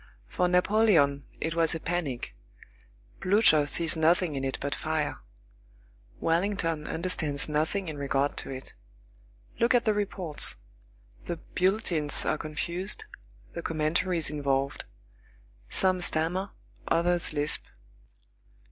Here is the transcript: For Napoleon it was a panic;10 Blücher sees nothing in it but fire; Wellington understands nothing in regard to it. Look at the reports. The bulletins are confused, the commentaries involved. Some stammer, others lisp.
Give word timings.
For 0.25 0.47
Napoleon 0.47 1.25
it 1.39 1.53
was 1.53 1.75
a 1.75 1.79
panic;10 1.79 3.21
Blücher 3.29 3.69
sees 3.69 3.95
nothing 3.95 4.35
in 4.35 4.43
it 4.43 4.57
but 4.59 4.73
fire; 4.73 5.19
Wellington 6.19 6.87
understands 6.87 7.47
nothing 7.47 7.87
in 7.87 7.99
regard 7.99 8.35
to 8.37 8.49
it. 8.49 8.73
Look 9.59 9.75
at 9.75 9.85
the 9.85 9.93
reports. 9.93 10.55
The 11.25 11.37
bulletins 11.37 12.25
are 12.25 12.39
confused, 12.39 13.05
the 13.53 13.61
commentaries 13.61 14.31
involved. 14.31 14.85
Some 15.69 16.01
stammer, 16.01 16.49
others 16.87 17.31
lisp. 17.31 17.63